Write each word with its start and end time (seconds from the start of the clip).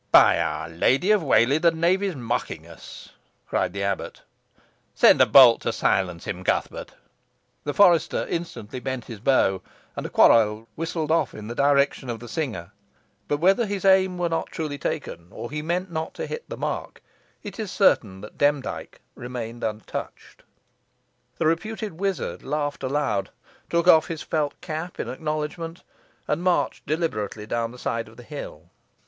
"By 0.11 0.39
our 0.39 0.67
Lady 0.67 1.11
of 1.11 1.21
Whalley, 1.21 1.59
the 1.59 1.69
knave 1.69 2.01
is 2.01 2.15
mocking 2.15 2.65
us," 2.65 3.09
cried 3.47 3.71
the 3.71 3.83
abbot; 3.83 4.23
"send 4.95 5.21
a 5.21 5.27
bolt 5.27 5.61
to 5.61 5.71
silence 5.71 6.25
him, 6.25 6.43
Cuthbert." 6.43 6.95
The 7.65 7.73
forester 7.75 8.25
instantly 8.27 8.79
bent 8.79 9.05
his 9.05 9.19
bow, 9.19 9.61
and 9.95 10.03
a 10.03 10.09
quarrel 10.09 10.67
whistled 10.75 11.11
off 11.11 11.35
in 11.35 11.47
the 11.49 11.53
direction 11.53 12.09
of 12.09 12.19
the 12.19 12.27
singer; 12.27 12.71
but 13.27 13.37
whether 13.37 13.67
his 13.67 13.85
aim 13.85 14.17
were 14.17 14.27
not 14.27 14.47
truly 14.47 14.79
taken, 14.79 15.27
or 15.29 15.51
he 15.51 15.61
meant 15.61 15.91
not 15.91 16.15
to 16.15 16.25
hit 16.25 16.49
the 16.49 16.57
mark, 16.57 17.03
it 17.43 17.59
is 17.59 17.69
certain 17.69 18.21
that 18.21 18.39
Demdike 18.39 19.01
remained 19.13 19.63
untouched. 19.63 20.41
The 21.37 21.45
reputed 21.45 21.99
wizard 21.99 22.41
laughed 22.41 22.81
aloud, 22.81 23.29
took 23.69 23.87
off 23.87 24.07
his 24.07 24.23
felt 24.23 24.59
cap 24.61 24.99
in 24.99 25.07
acknowledgment, 25.07 25.83
and 26.27 26.41
marched 26.41 26.87
deliberately 26.87 27.45
down 27.45 27.69
the 27.69 27.77
side 27.77 28.07
of 28.07 28.17
the 28.17 28.23
hill. 28.23 28.71